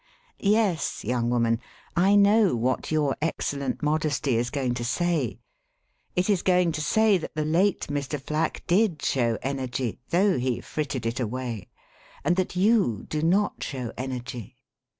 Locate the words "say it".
4.83-6.27